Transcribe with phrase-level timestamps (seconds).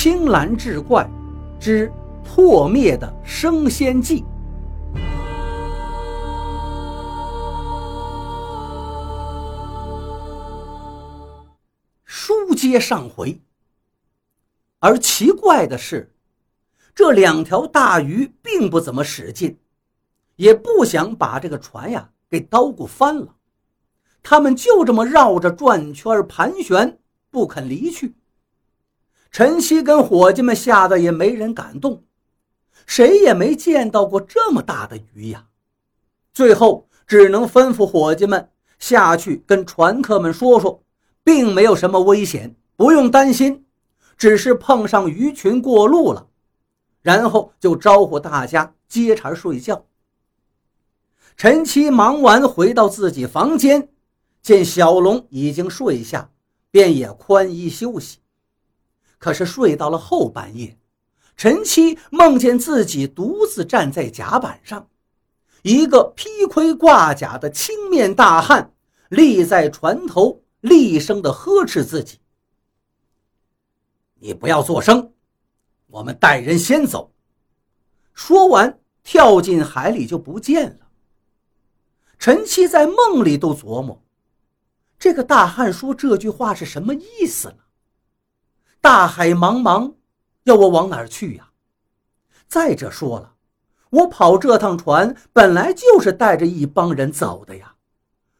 [0.00, 1.04] 青蓝志怪
[1.58, 4.24] 之破灭的升仙记。
[12.04, 13.40] 书接上回，
[14.78, 16.14] 而奇怪的是，
[16.94, 19.58] 这两条大鱼并不怎么使劲，
[20.36, 23.34] 也不想把这个船呀给捣鼓翻了，
[24.22, 27.00] 他们就这么绕着转圈盘旋，
[27.32, 28.14] 不肯离去。
[29.30, 32.02] 陈曦跟伙计们吓得也没人敢动，
[32.86, 35.46] 谁也没见到过这么大的鱼呀。
[36.32, 40.82] 最后只能吩咐伙计们下去跟船客们说说，
[41.22, 43.66] 并没有什么危险，不用担心，
[44.16, 46.28] 只是碰上鱼群过路了。
[47.02, 49.84] 然后就招呼大家接茬睡觉。
[51.36, 53.88] 陈七忙完回到自己房间，
[54.42, 56.30] 见小龙已经睡下，
[56.70, 58.18] 便也宽衣休息。
[59.18, 60.78] 可是睡到了后半夜，
[61.36, 64.88] 陈七梦见自己独自站在甲板上，
[65.62, 68.72] 一个披盔挂甲的青面大汉
[69.08, 72.18] 立在船头，厉声的呵斥自己
[74.20, 75.12] ：“你不要作声，
[75.88, 77.12] 我们带人先走。”
[78.14, 80.88] 说完，跳进海里就不见了。
[82.18, 84.02] 陈七在梦里都琢磨，
[84.98, 87.58] 这个大汉说这句话是什么意思呢？
[88.80, 89.94] 大海茫茫，
[90.44, 91.50] 要我往哪儿去呀？
[92.46, 93.34] 再者说了，
[93.90, 97.74] 我跑这趟船本来就是带着一帮人走的呀，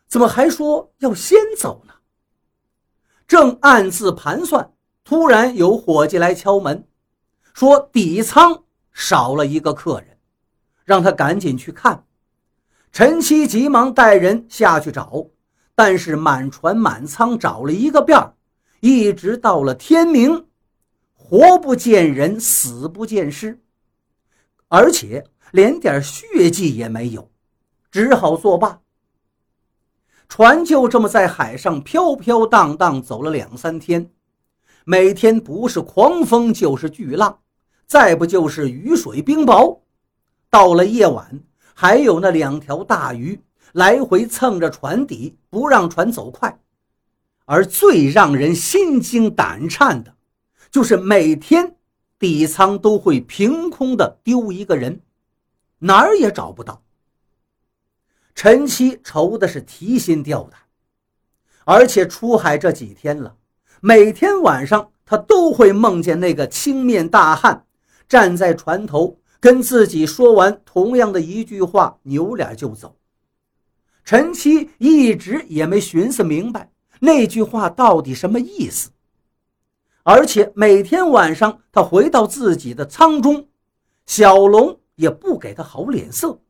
[0.06, 1.92] 怎么还说要先走呢？
[3.26, 4.72] 正暗自盘算，
[5.04, 6.86] 突然有伙计来敲门，
[7.52, 10.18] 说底舱少了一个客人，
[10.84, 12.04] 让他赶紧去看。
[12.90, 15.26] 陈七急忙带人下去找，
[15.74, 18.32] 但是满船满舱找了一个遍儿。
[18.80, 20.46] 一直到了天明，
[21.14, 23.60] 活不见人，死不见尸，
[24.68, 27.30] 而且连点血迹也没有，
[27.90, 28.80] 只好作罢。
[30.28, 34.10] 船就这么在海上飘飘荡荡走了两三天，
[34.84, 37.40] 每天不是狂风就是巨浪，
[37.86, 39.80] 再不就是雨水冰雹。
[40.50, 41.40] 到了夜晚，
[41.74, 43.40] 还有那两条大鱼
[43.72, 46.60] 来回蹭着船底，不让船走快。
[47.50, 50.14] 而最让人心惊胆颤的，
[50.70, 51.76] 就是每天
[52.18, 55.00] 底仓都会凭空的丢一个人，
[55.78, 56.82] 哪儿也找不到。
[58.34, 60.60] 陈七愁的是提心吊胆，
[61.64, 63.34] 而且出海这几天了，
[63.80, 67.64] 每天晚上他都会梦见那个青面大汉
[68.06, 72.94] 站在船头，跟自己说完同样的一句话，扭脸就走。
[74.04, 76.70] 陈七一直也没寻思明白。
[77.00, 78.90] 那句话到底什么意思？
[80.02, 83.46] 而且每天晚上他回到自己的舱中，
[84.06, 86.40] 小龙也不给他好脸色。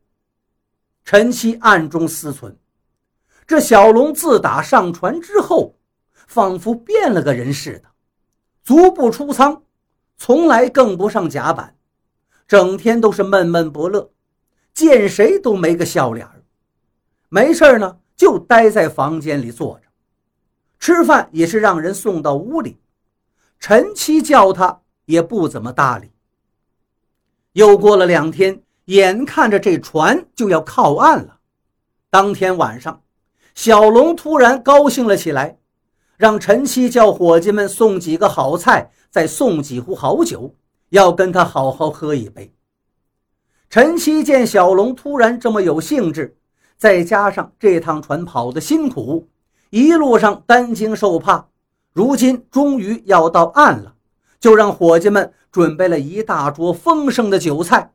[1.05, 2.55] 陈七暗中思忖：
[3.47, 5.75] 这小龙自打上船之后，
[6.27, 7.89] 仿佛变了个人似的，
[8.63, 9.63] 足不出舱，
[10.17, 11.75] 从来更不上甲板，
[12.47, 14.11] 整天都是闷闷不乐，
[14.73, 16.29] 见谁都没个笑脸
[17.31, 19.88] 没事呢，就待在房间里坐着。
[20.79, 22.79] 吃饭也是让人送到屋里，
[23.59, 26.11] 陈七叫他也不怎么搭理。
[27.53, 31.39] 又过了两天，眼看着这船就要靠岸了。
[32.11, 33.03] 当天晚上，
[33.55, 35.59] 小龙突然高兴了起来，
[36.17, 40.55] 让陈七叫伙计们送几个好菜，再送几壶好酒，
[40.91, 42.55] 要跟他好好喝一杯。
[43.69, 46.39] 陈七见小龙突然这么有兴致，
[46.77, 49.29] 再加上这趟船跑得辛苦。
[49.71, 51.49] 一路上担惊受怕，
[51.93, 53.95] 如今终于要到岸了，
[54.41, 57.93] 就让伙计们准备了一大桌丰盛的酒菜。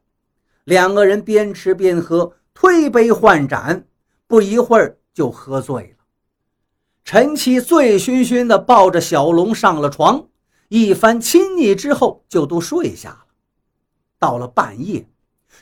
[0.65, 3.85] 两个人边吃边喝，推杯换盏，
[4.27, 6.03] 不一会儿就喝醉了。
[7.03, 10.27] 陈七醉醺醺地抱着小龙上了床，
[10.69, 13.25] 一番亲昵之后，就都睡下了。
[14.19, 15.05] 到了半夜，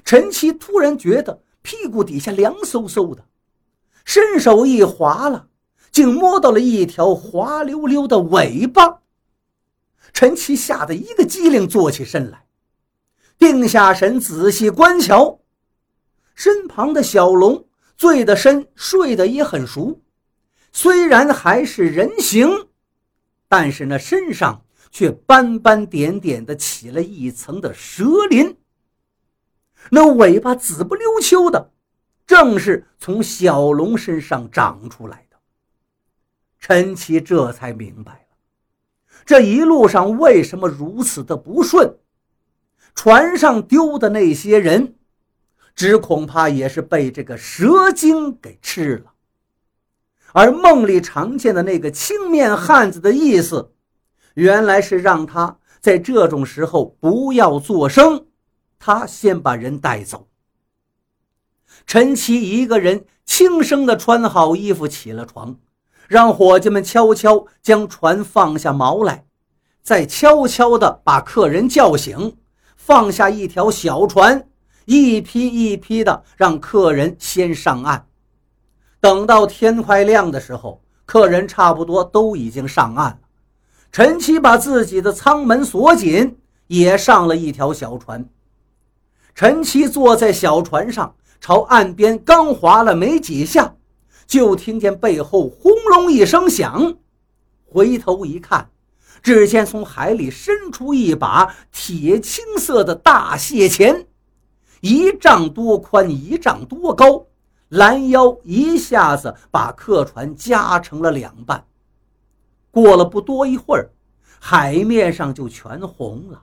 [0.03, 3.24] 陈七突然觉得屁股底下凉飕飕的，
[4.06, 5.47] 伸手一划了。
[5.91, 9.01] 竟摸到了一条滑溜溜的尾巴，
[10.13, 12.45] 陈奇吓得一个机灵，坐起身来，
[13.38, 15.39] 定下神，仔细观瞧，
[16.33, 17.67] 身旁的小龙
[17.97, 20.01] 醉得深，睡得也很熟，
[20.71, 22.49] 虽然还是人形，
[23.49, 28.57] 但是那身上却斑斑点点的起了一层的蛇鳞，
[29.89, 31.71] 那尾巴紫不溜秋的，
[32.25, 35.31] 正是从小龙身上长出来的。
[36.61, 38.37] 陈七这才明白了，
[39.25, 41.97] 这一路上为什么如此的不顺？
[42.93, 44.95] 船上丢的那些人，
[45.73, 49.13] 只恐怕也是被这个蛇精给吃了。
[50.33, 53.73] 而梦里常见的那个青面汉子的意思，
[54.35, 58.27] 原来是让他在这种时候不要作声，
[58.77, 60.27] 他先把人带走。
[61.87, 65.59] 陈奇一个人轻声地穿好衣服，起了床，
[66.11, 69.23] 让伙计们悄悄将船放下锚来，
[69.81, 72.35] 再悄悄地把客人叫醒，
[72.75, 74.45] 放下一条小船，
[74.83, 78.07] 一批一批的让客人先上岸。
[78.99, 83.19] 等到天快亮的时候，客人差不多都已经上岸了。
[83.89, 86.37] 陈七把自己的舱门锁紧，
[86.67, 88.27] 也上了一条小船。
[89.33, 93.75] 陈七坐在小船上，朝岸边刚划了没几下，
[94.31, 96.95] 就听见背后轰隆一声响。
[97.66, 98.69] 回头一看，
[99.22, 104.07] 只见从海里伸出一把铁青色的大蟹钳，
[104.80, 107.25] 一丈多宽，一丈多高。
[107.68, 111.66] 拦腰一下子把客船夹成了两半。
[112.72, 113.89] 过了不多一会儿，
[114.39, 116.42] 海面上就全红了，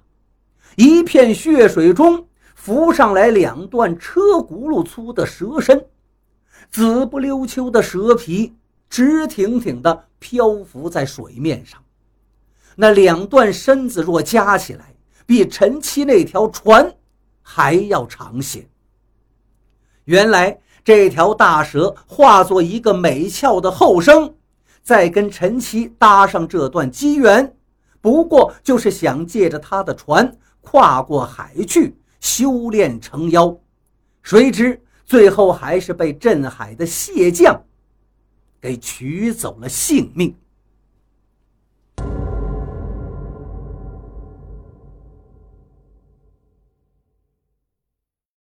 [0.77, 5.87] 一片血水中浮上来两段车轱辘粗的蛇身，
[6.71, 8.55] 紫不溜秋的蛇皮
[8.89, 11.83] 直挺挺地漂浮在水面上。
[12.77, 14.95] 那两段身子若加起来，
[15.27, 16.95] 比陈七那条船
[17.43, 18.69] 还要长些。
[20.05, 20.61] 原来。
[20.85, 24.35] 这条大蛇化作一个美俏的后生，
[24.83, 27.55] 再跟陈七搭上这段机缘，
[28.01, 33.55] 不过就是想借着他的船跨过海去修炼成妖。
[34.23, 37.59] 谁知最后还是被镇海的蟹将
[38.61, 40.37] 给取走了性命。